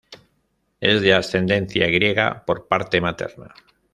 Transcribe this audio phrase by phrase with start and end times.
[0.79, 3.53] Es de ascendencia griega por parte materna.